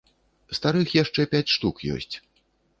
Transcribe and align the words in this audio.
Старых 0.59 0.95
яшчэ 1.03 1.27
пяць 1.35 1.45
штук 1.59 1.87
есць. 1.93 2.13